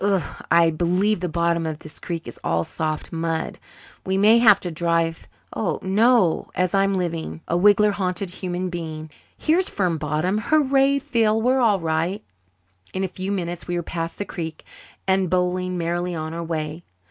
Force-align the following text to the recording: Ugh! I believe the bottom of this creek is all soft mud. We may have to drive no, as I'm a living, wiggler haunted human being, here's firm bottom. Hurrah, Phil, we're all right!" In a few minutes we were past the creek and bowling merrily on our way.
Ugh! 0.03 0.23
I 0.49 0.71
believe 0.71 1.19
the 1.19 1.29
bottom 1.29 1.67
of 1.67 1.77
this 1.77 1.99
creek 1.99 2.27
is 2.27 2.39
all 2.43 2.63
soft 2.63 3.13
mud. 3.13 3.59
We 4.03 4.17
may 4.17 4.39
have 4.39 4.59
to 4.61 4.71
drive 4.71 5.27
no, 5.55 6.49
as 6.55 6.73
I'm 6.73 6.95
a 6.95 6.97
living, 6.97 7.41
wiggler 7.47 7.91
haunted 7.91 8.31
human 8.31 8.71
being, 8.71 9.11
here's 9.37 9.69
firm 9.69 9.99
bottom. 9.99 10.39
Hurrah, 10.39 10.97
Phil, 10.97 11.39
we're 11.39 11.59
all 11.61 11.79
right!" 11.79 12.23
In 12.95 13.03
a 13.03 13.07
few 13.07 13.31
minutes 13.31 13.67
we 13.67 13.77
were 13.77 13.83
past 13.83 14.17
the 14.17 14.25
creek 14.25 14.65
and 15.07 15.29
bowling 15.29 15.77
merrily 15.77 16.15
on 16.15 16.33
our 16.33 16.43
way. 16.43 16.81